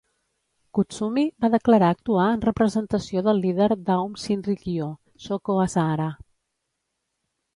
Kutsumi 0.77 1.23
va 1.43 1.49
declarar 1.55 1.89
actuar 1.95 2.25
en 2.37 2.41
representació 2.45 3.23
del 3.27 3.43
líder 3.45 3.69
d'Aum 3.89 4.15
Shinrikyo, 4.23 4.89
Shoko 5.27 5.59
Asahara. 5.67 6.11